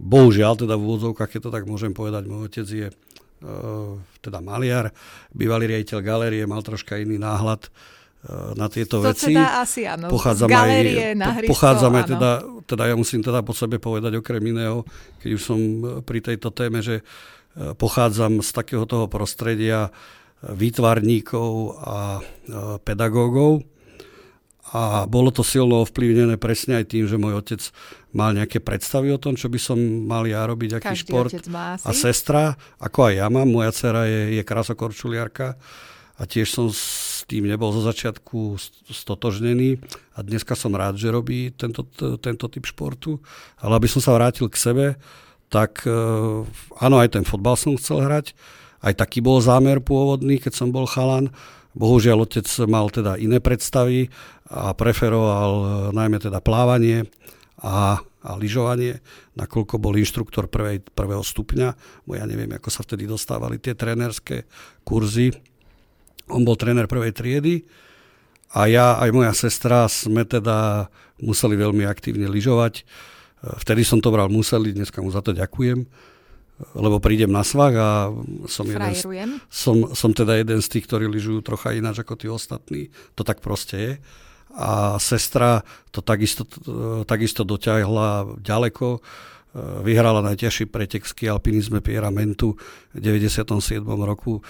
Bohužiaľ, 0.00 0.56
teda 0.56 0.80
v 0.80 0.88
úvodzovkách, 0.88 1.28
keď 1.36 1.40
to 1.44 1.50
tak 1.52 1.68
môžem 1.68 1.92
povedať, 1.92 2.24
môj 2.24 2.48
otec 2.48 2.64
je 2.64 2.88
uh, 2.88 3.92
teda 4.24 4.40
maliar, 4.40 4.88
bývalý 5.36 5.68
riaditeľ 5.68 6.00
galérie, 6.00 6.48
mal 6.48 6.64
troška 6.64 6.96
iný 6.96 7.20
náhľad 7.20 7.68
uh, 7.68 8.56
na 8.56 8.72
tieto 8.72 9.04
to 9.04 9.12
veci. 9.12 9.36
Teda 9.36 9.60
asi 9.60 9.84
áno. 9.84 10.08
Pochádzam 10.08 10.48
galérie, 10.48 11.12
aj, 11.12 11.20
na 11.20 11.28
hrysko, 11.36 11.52
pochádzame 11.52 12.00
áno. 12.00 12.08
teda, 12.08 12.30
teda, 12.64 12.82
ja 12.88 12.96
musím 12.96 13.20
teda 13.20 13.44
po 13.44 13.52
sebe 13.52 13.76
povedať 13.76 14.16
okrem 14.16 14.40
iného, 14.40 14.88
keď 15.20 15.30
už 15.36 15.42
som 15.44 15.60
pri 16.08 16.24
tejto 16.24 16.48
téme, 16.56 16.80
že 16.80 17.04
pochádzam 17.58 18.40
z 18.40 18.50
takého 18.56 18.88
toho 18.88 19.12
prostredia, 19.12 19.92
výtvarníkov 20.40 21.82
a 21.82 22.22
pedagógov. 22.86 23.66
A 24.76 25.08
bolo 25.08 25.32
to 25.32 25.40
silno 25.40 25.80
ovplyvnené 25.80 26.36
presne 26.36 26.84
aj 26.84 26.92
tým, 26.92 27.08
že 27.08 27.16
môj 27.16 27.40
otec 27.40 27.60
mal 28.12 28.36
nejaké 28.36 28.60
predstavy 28.60 29.08
o 29.12 29.20
tom, 29.20 29.36
čo 29.36 29.48
by 29.48 29.56
som 29.56 29.80
mal 29.80 30.28
ja 30.28 30.44
robiť, 30.44 30.80
aký 30.80 30.92
Každý 30.92 31.08
šport. 31.08 31.32
A 31.84 31.90
sestra, 31.96 32.56
ako 32.76 33.08
aj 33.08 33.14
ja 33.16 33.26
mám, 33.32 33.48
moja 33.48 33.72
dcera 33.72 34.04
je, 34.04 34.36
je 34.36 34.42
krasokorčuliarka 34.44 35.56
a 36.18 36.22
tiež 36.26 36.50
som 36.50 36.66
s 36.68 37.22
tým 37.30 37.46
nebol 37.46 37.70
zo 37.70 37.84
začiatku 37.84 38.58
stotožnený 38.90 39.78
a 40.16 40.24
dneska 40.24 40.58
som 40.58 40.74
rád, 40.74 40.98
že 40.98 41.14
robí 41.14 41.54
tento, 41.54 41.86
tento 42.18 42.50
typ 42.50 42.64
športu. 42.66 43.22
Ale 43.62 43.78
aby 43.78 43.86
som 43.86 44.02
sa 44.02 44.16
vrátil 44.16 44.50
k 44.50 44.58
sebe, 44.58 44.86
tak 45.46 45.86
e, 45.86 45.92
áno, 46.82 46.96
aj 46.98 47.14
ten 47.14 47.24
fotbal 47.24 47.54
som 47.54 47.78
chcel 47.78 48.02
hrať, 48.02 48.34
aj 48.82 48.98
taký 48.98 49.22
bol 49.22 49.38
zámer 49.38 49.78
pôvodný, 49.78 50.42
keď 50.42 50.52
som 50.58 50.68
bol 50.74 50.90
chalan. 50.90 51.30
Bohužiaľ, 51.78 52.26
otec 52.26 52.42
mal 52.66 52.90
teda 52.90 53.14
iné 53.22 53.38
predstavy 53.38 54.10
a 54.50 54.74
preferoval 54.74 55.50
e, 55.54 55.66
najmä 55.94 56.18
teda 56.18 56.42
plávanie 56.42 57.06
a, 57.62 58.02
a 58.02 58.30
lyžovanie, 58.34 58.98
nakoľko 59.38 59.78
bol 59.78 59.94
inštruktor 59.94 60.50
prvej, 60.50 60.82
prvého 60.82 61.22
stupňa, 61.22 61.68
bo 62.02 62.18
ja 62.18 62.26
neviem, 62.26 62.50
ako 62.50 62.66
sa 62.74 62.82
vtedy 62.82 63.06
dostávali 63.06 63.62
tie 63.62 63.78
trénerské 63.78 64.50
kurzy. 64.82 65.30
On 66.26 66.42
bol 66.42 66.58
tréner 66.58 66.90
prvej 66.90 67.14
triedy 67.14 67.62
a 68.58 68.66
ja 68.66 68.98
aj 68.98 69.14
moja 69.14 69.30
sestra 69.30 69.86
sme 69.86 70.26
teda 70.26 70.90
museli 71.22 71.54
veľmi 71.54 71.86
aktívne 71.86 72.26
lyžovať. 72.26 72.82
E, 72.82 72.84
vtedy 73.62 73.86
som 73.86 74.02
to 74.02 74.10
bral 74.10 74.26
museli, 74.26 74.74
dneska 74.74 74.98
mu 74.98 75.14
za 75.14 75.22
to 75.22 75.30
ďakujem 75.30 75.86
lebo 76.74 76.98
prídem 76.98 77.30
na 77.30 77.46
svah 77.46 77.74
a 77.74 77.90
som, 78.50 78.66
jeden 78.66 78.94
z, 78.94 79.06
som, 79.46 79.94
som 79.94 80.10
teda 80.10 80.42
jeden 80.42 80.58
z 80.58 80.68
tých, 80.68 80.90
ktorí 80.90 81.06
lyžujú 81.06 81.42
trocha 81.46 81.70
ináč 81.70 82.02
ako 82.02 82.14
tí 82.18 82.26
ostatní. 82.26 82.90
To 83.14 83.22
tak 83.22 83.38
proste 83.38 83.76
je. 83.78 83.92
A 84.58 84.98
sestra 84.98 85.62
to 85.94 86.02
takisto, 86.02 86.42
takisto 87.06 87.46
doťahla 87.46 88.42
ďaleko. 88.42 88.98
Vyhrala 89.86 90.18
najťažší 90.26 90.66
pretek 90.66 91.06
v 91.06 91.30
alpinizme 91.30 91.78
Piera 91.78 92.10
Mentu 92.10 92.58
v 92.90 92.98
97. 92.98 93.86
roku 93.86 94.42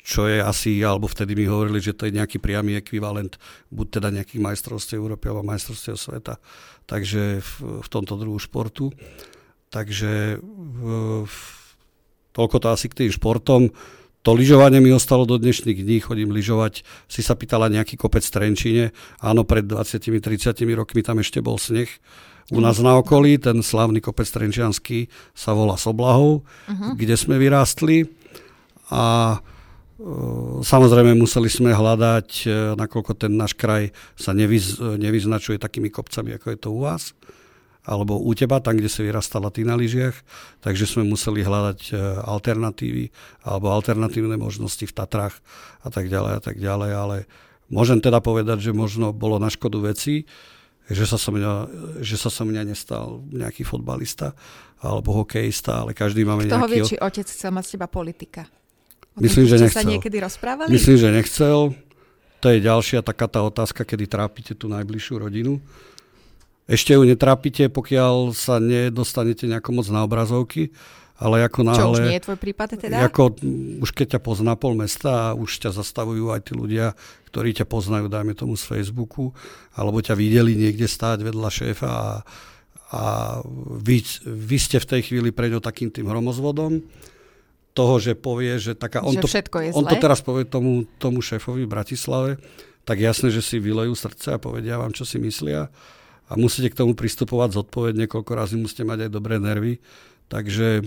čo 0.00 0.26
je 0.26 0.40
asi, 0.40 0.80
alebo 0.80 1.04
vtedy 1.06 1.36
mi 1.36 1.44
hovorili, 1.44 1.78
že 1.78 1.92
to 1.92 2.08
je 2.08 2.16
nejaký 2.16 2.40
priamy 2.40 2.76
ekvivalent 2.80 3.36
buď 3.68 4.00
teda 4.00 4.08
nejakých 4.10 4.40
majstrovstiev 4.40 4.96
Európy 4.96 5.28
alebo 5.28 5.44
majstrovstiev 5.44 5.96
sveta. 6.00 6.40
Takže 6.88 7.44
v, 7.44 7.52
v 7.84 7.88
tomto 7.92 8.16
druhu 8.16 8.40
športu. 8.40 8.90
Takže 9.70 10.42
toľko 12.34 12.56
to 12.58 12.66
asi 12.70 12.86
k 12.90 12.98
tým 13.06 13.10
športom. 13.14 13.70
To 14.26 14.30
lyžovanie 14.36 14.82
mi 14.82 14.92
ostalo 14.92 15.24
do 15.24 15.40
dnešných 15.40 15.80
dní, 15.80 16.02
chodím 16.04 16.34
lyžovať. 16.34 16.84
Si 17.08 17.22
sa 17.24 17.38
pýtala 17.38 17.72
nejaký 17.72 17.96
kopec 17.96 18.20
v 18.20 18.34
Trenčine. 18.34 18.84
Áno, 19.22 19.46
pred 19.46 19.64
20-30 19.64 20.52
rokmi 20.76 21.00
tam 21.00 21.22
ešte 21.22 21.40
bol 21.40 21.56
sneh. 21.56 21.88
U 22.50 22.58
nás 22.58 22.82
na 22.82 22.98
okolí, 22.98 23.38
ten 23.38 23.62
slávny 23.62 24.02
kopec 24.02 24.26
Trenčianský 24.26 25.06
sa 25.32 25.54
volá 25.54 25.78
Soblahov, 25.78 26.42
uh-huh. 26.42 26.98
kde 26.98 27.14
sme 27.14 27.38
vyrástli. 27.38 28.10
A 28.90 29.38
Samozrejme 30.64 31.12
museli 31.12 31.52
sme 31.52 31.76
hľadať, 31.76 32.48
e, 32.48 32.72
nakoľko 32.72 33.20
ten 33.20 33.36
náš 33.36 33.52
kraj 33.52 33.92
sa 34.16 34.32
nevyz, 34.32 34.80
nevyznačuje 34.80 35.60
takými 35.60 35.92
kopcami, 35.92 36.40
ako 36.40 36.46
je 36.48 36.56
to 36.56 36.68
u 36.72 36.80
vás 36.88 37.12
alebo 37.84 38.20
u 38.20 38.32
teba, 38.36 38.60
tam, 38.60 38.76
kde 38.76 38.92
si 38.92 39.00
vyrastala 39.00 39.48
ty 39.48 39.64
na 39.64 39.72
lyžiach, 39.72 40.12
takže 40.60 40.84
sme 40.84 41.08
museli 41.08 41.40
hľadať 41.40 41.80
e, 41.90 41.92
alternatívy 42.28 43.04
alebo 43.48 43.72
alternatívne 43.72 44.36
možnosti 44.36 44.84
v 44.84 44.92
Tatrách 44.92 45.40
a 45.80 45.88
tak 45.88 46.12
ďalej 46.12 46.32
a 46.36 46.40
tak 46.44 46.56
ďalej, 46.60 46.90
ale 46.92 47.16
môžem 47.72 48.04
teda 48.04 48.20
povedať, 48.20 48.60
že 48.60 48.76
možno 48.76 49.16
bolo 49.16 49.40
na 49.40 49.48
škodu 49.48 49.80
veci, 49.80 50.28
že 50.90 51.06
sa 51.06 51.16
som 51.16 51.38
mňa, 51.38 51.52
že 52.02 52.18
sa 52.18 52.28
som 52.28 52.50
mňa 52.50 52.74
nestal 52.74 53.22
nejaký 53.30 53.62
fotbalista 53.62 54.34
alebo 54.82 55.14
hokejista, 55.22 55.86
ale 55.86 55.94
každý 55.94 56.26
máme 56.26 56.44
Kto 56.44 56.58
nejaký... 56.58 56.66
Kto 56.66 56.72
vie, 56.74 56.80
či 56.82 56.96
otec 56.98 57.26
chcel 57.30 57.50
mať 57.54 57.64
z 57.64 57.70
teba 57.78 57.86
politika? 57.86 58.42
O 59.14 59.22
Myslím, 59.22 59.46
že 59.46 59.56
nechcel. 59.60 59.80
sa 59.80 59.86
niekedy 59.86 60.16
rozprávali? 60.18 60.68
Myslím, 60.68 60.96
že 60.98 61.08
nechcel. 61.14 61.74
to 62.40 62.46
je 62.48 62.58
ďalšia 62.58 63.04
taká 63.06 63.28
tá 63.30 63.44
otázka, 63.44 63.86
kedy 63.86 64.08
trápite 64.10 64.52
tú 64.56 64.66
najbližšiu 64.66 65.14
rodinu. 65.20 65.62
Ešte 66.70 66.94
ju 66.94 67.02
netrápite, 67.02 67.66
pokiaľ 67.66 68.30
sa 68.30 68.62
nedostanete 68.62 69.50
nejako 69.50 69.82
moc 69.82 69.86
na 69.90 70.06
obrazovky, 70.06 70.70
ale 71.18 71.42
ako 71.44 71.66
náhle... 71.66 71.82
Čo 71.82 71.92
už 71.98 72.06
nie 72.06 72.16
je 72.16 72.24
tvoj 72.24 72.38
prípad 72.38 72.68
teda? 72.78 72.96
Ako, 73.10 73.36
už 73.82 73.90
keď 73.90 74.16
ťa 74.16 74.20
pozná 74.22 74.54
pol 74.54 74.78
mesta 74.78 75.30
a 75.30 75.36
už 75.36 75.60
ťa 75.66 75.74
zastavujú 75.74 76.30
aj 76.30 76.46
tí 76.46 76.52
ľudia, 76.54 76.94
ktorí 77.28 77.52
ťa 77.58 77.66
poznajú, 77.66 78.06
dajme 78.06 78.38
tomu 78.38 78.54
z 78.54 78.64
Facebooku, 78.64 79.34
alebo 79.74 79.98
ťa 79.98 80.14
videli 80.14 80.54
niekde 80.54 80.86
stáť 80.86 81.26
vedľa 81.26 81.50
šéfa 81.50 81.90
a, 81.90 82.12
a 82.94 83.02
vy, 83.82 84.00
vy 84.24 84.56
ste 84.56 84.78
v 84.78 84.88
tej 84.96 85.00
chvíli 85.10 85.34
pre 85.34 85.50
ňo 85.52 85.58
takým 85.60 85.90
tým 85.90 86.06
hromozvodom, 86.06 86.80
toho, 87.70 87.94
že 88.02 88.18
povie, 88.18 88.58
že 88.58 88.74
taká... 88.74 89.02
On, 89.02 89.14
že 89.14 89.22
to, 89.22 89.30
je 89.62 89.70
on 89.74 89.86
to 89.86 89.96
teraz 89.98 90.24
povie 90.24 90.42
tomu, 90.46 90.88
tomu 90.98 91.22
šéfovi 91.22 91.66
v 91.66 91.70
Bratislave, 91.70 92.30
tak 92.82 92.98
jasné, 92.98 93.30
že 93.30 93.44
si 93.44 93.62
vylejú 93.62 93.94
srdce 93.94 94.34
a 94.34 94.42
povedia 94.42 94.80
vám, 94.80 94.90
čo 94.90 95.06
si 95.06 95.20
myslia. 95.22 95.70
A 96.30 96.38
musíte 96.38 96.70
k 96.70 96.78
tomu 96.78 96.94
pristupovať 96.94 97.58
zodpovedne, 97.58 98.06
koľko 98.06 98.32
razy 98.38 98.54
musíte 98.54 98.86
mať 98.86 99.06
aj 99.06 99.10
dobré 99.10 99.42
nervy. 99.42 99.82
Takže 100.30 100.86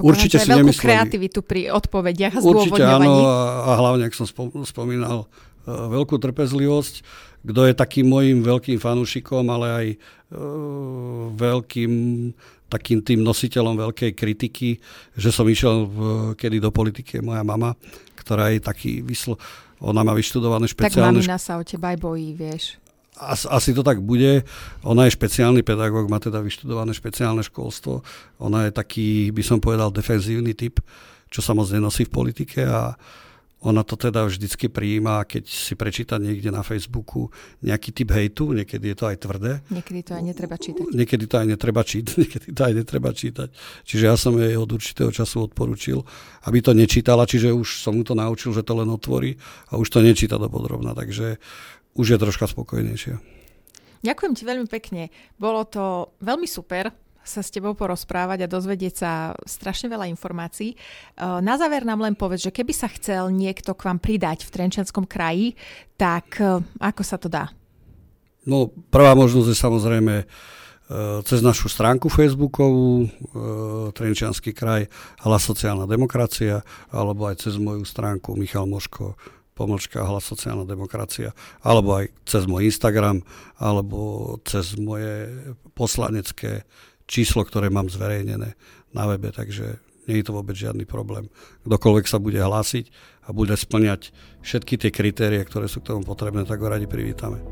Určite 0.00 0.36
si 0.40 0.48
veľkú 0.48 0.72
nemysleli. 0.72 0.84
kreativitu 0.84 1.40
pri 1.40 1.72
odpovediach 1.72 2.36
a 2.36 2.40
Určite 2.44 2.84
áno 2.84 3.24
a, 3.24 3.76
hlavne, 3.80 4.08
ak 4.08 4.16
som 4.16 4.28
spomínal, 4.64 5.24
e, 5.24 5.72
veľkú 5.72 6.20
trpezlivosť. 6.20 7.04
Kto 7.40 7.64
je 7.64 7.72
takým 7.72 8.04
mojim 8.04 8.44
veľkým 8.44 8.76
fanúšikom, 8.76 9.48
ale 9.48 9.66
aj 9.72 9.86
uh, 10.36 11.32
veľkým 11.32 11.92
takým 12.70 13.02
tým 13.02 13.24
nositeľom 13.24 13.74
veľkej 13.74 14.12
kritiky, 14.14 14.78
že 15.18 15.34
som 15.34 15.48
išiel 15.48 15.90
v, 15.90 15.98
kedy 16.38 16.62
do 16.62 16.70
politiky 16.70 17.18
moja 17.18 17.42
mama, 17.42 17.74
ktorá 18.14 18.54
je 18.54 18.62
taký 18.62 19.02
vyslo... 19.02 19.34
Ona 19.80 20.04
má 20.04 20.12
vyštudované 20.12 20.68
špeciálne... 20.68 21.18
Tak 21.18 21.24
mamina 21.24 21.40
sa 21.40 21.56
o 21.56 21.64
teba 21.64 21.96
aj 21.96 21.98
bojí, 21.98 22.36
vieš. 22.36 22.76
As, 23.20 23.44
asi 23.44 23.76
to 23.76 23.84
tak 23.84 24.00
bude. 24.00 24.48
Ona 24.80 25.04
je 25.04 25.14
špeciálny 25.14 25.60
pedagóg, 25.60 26.08
má 26.08 26.16
teda 26.16 26.40
vyštudované 26.40 26.96
špeciálne 26.96 27.44
školstvo. 27.44 28.00
Ona 28.40 28.68
je 28.68 28.70
taký, 28.72 29.08
by 29.28 29.42
som 29.44 29.60
povedal, 29.60 29.92
defenzívny 29.92 30.56
typ, 30.56 30.80
čo 31.28 31.44
sa 31.44 31.52
moc 31.52 31.68
nenosí 31.68 32.08
v 32.08 32.14
politike 32.16 32.64
a 32.64 32.96
ona 33.60 33.84
to 33.84 33.92
teda 33.96 34.24
vždycky 34.24 34.72
prijíma, 34.72 35.28
keď 35.28 35.44
si 35.44 35.76
prečíta 35.76 36.16
niekde 36.16 36.48
na 36.48 36.64
Facebooku 36.64 37.28
nejaký 37.60 37.92
typ 37.92 38.08
hejtu, 38.08 38.56
niekedy 38.56 38.92
je 38.92 38.96
to 38.96 39.04
aj 39.04 39.16
tvrdé. 39.20 39.60
Niekedy 39.68 40.00
to 40.00 40.12
aj 40.16 40.24
netreba 40.24 40.56
čítať. 40.56 40.84
Niekedy 40.96 41.24
to 41.28 41.34
aj 41.36 41.46
netreba 41.46 41.82
čítať, 41.84 42.14
niekedy 42.24 42.48
to 42.56 42.60
aj 42.64 42.72
netreba 42.72 43.10
čítať. 43.12 43.48
Čiže 43.84 44.04
ja 44.08 44.16
som 44.16 44.32
jej 44.40 44.56
od 44.56 44.70
určitého 44.72 45.12
času 45.12 45.52
odporučil, 45.52 46.00
aby 46.48 46.58
to 46.64 46.72
nečítala, 46.72 47.28
čiže 47.28 47.52
už 47.52 47.84
som 47.84 48.00
mu 48.00 48.02
to 48.02 48.16
naučil, 48.16 48.56
že 48.56 48.64
to 48.64 48.80
len 48.80 48.88
otvorí 48.88 49.36
a 49.68 49.76
už 49.76 49.92
to 49.92 50.00
nečíta 50.00 50.40
do 50.40 50.48
podrobna, 50.48 50.96
takže 50.96 51.36
už 51.94 52.06
je 52.14 52.18
troška 52.18 52.46
spokojnejšia. 52.46 53.18
Ďakujem 54.00 54.32
ti 54.32 54.42
veľmi 54.48 54.68
pekne. 54.70 55.12
Bolo 55.36 55.68
to 55.68 56.16
veľmi 56.24 56.48
super 56.48 56.88
sa 57.20 57.44
s 57.44 57.52
tebou 57.52 57.76
porozprávať 57.76 58.44
a 58.44 58.50
dozvedieť 58.50 58.94
sa 58.96 59.12
strašne 59.44 59.92
veľa 59.92 60.08
informácií. 60.08 60.72
E, 60.72 60.76
na 61.20 61.54
záver 61.60 61.84
nám 61.84 62.00
len 62.00 62.16
povedz, 62.16 62.48
že 62.48 62.54
keby 62.54 62.72
sa 62.72 62.88
chcel 62.88 63.28
niekto 63.30 63.76
k 63.76 63.86
vám 63.86 64.00
pridať 64.00 64.48
v 64.48 64.52
Trenčianskom 64.56 65.04
kraji, 65.04 65.54
tak 66.00 66.40
e, 66.40 66.64
ako 66.80 67.02
sa 67.04 67.20
to 67.20 67.28
dá? 67.28 67.52
No, 68.48 68.72
prvá 68.88 69.12
možnosť 69.12 69.52
je 69.52 69.56
samozrejme 69.56 70.14
e, 70.16 70.26
cez 71.28 71.44
našu 71.44 71.68
stránku 71.68 72.08
facebookovú 72.08 73.12
Trenčianský 73.92 74.56
kraj, 74.56 74.88
Hlas 75.20 75.44
sociálna 75.44 75.84
demokracia, 75.84 76.64
alebo 76.88 77.28
aj 77.28 77.46
cez 77.46 77.60
moju 77.60 77.84
stránku 77.84 78.32
Michal 78.32 78.64
Moško 78.64 79.14
pomlčka 79.60 80.00
hlas 80.00 80.24
sociálna 80.24 80.64
demokracia, 80.64 81.36
alebo 81.60 82.00
aj 82.00 82.08
cez 82.24 82.48
môj 82.48 82.72
Instagram, 82.72 83.20
alebo 83.60 84.40
cez 84.48 84.80
moje 84.80 85.28
poslanecké 85.76 86.64
číslo, 87.04 87.44
ktoré 87.44 87.68
mám 87.68 87.92
zverejnené 87.92 88.56
na 88.96 89.04
webe, 89.04 89.28
takže 89.28 89.76
nie 90.08 90.24
je 90.24 90.26
to 90.26 90.32
vôbec 90.32 90.56
žiadny 90.56 90.88
problém. 90.88 91.28
Kdokoľvek 91.68 92.08
sa 92.08 92.16
bude 92.16 92.40
hlásiť 92.40 92.88
a 93.28 93.36
bude 93.36 93.52
splňať 93.52 94.16
všetky 94.40 94.80
tie 94.80 94.90
kritérie, 94.90 95.44
ktoré 95.44 95.68
sú 95.68 95.84
k 95.84 95.92
tomu 95.92 96.08
potrebné, 96.08 96.48
tak 96.48 96.64
ho 96.64 96.72
radi 96.72 96.88
privítame. 96.88 97.44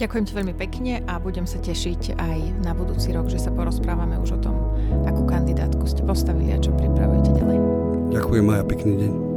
Ďakujem 0.00 0.24
ti 0.24 0.32
veľmi 0.32 0.54
pekne 0.56 0.92
a 1.04 1.20
budem 1.20 1.44
sa 1.44 1.60
tešiť 1.60 2.16
aj 2.16 2.64
na 2.64 2.72
budúci 2.72 3.12
rok, 3.12 3.28
že 3.28 3.36
sa 3.36 3.52
porozprávame 3.52 4.16
už 4.16 4.40
o 4.40 4.40
tom, 4.40 4.56
akú 5.04 5.28
kandidátku 5.28 5.84
ste 5.84 6.00
postavili 6.06 6.56
a 6.56 6.62
čo 6.62 6.72
pripravujete 6.72 7.36
ďalej. 7.36 7.58
Ďakujem 8.16 8.46
a 8.48 8.64
pekný 8.64 8.94
deň. 8.96 9.29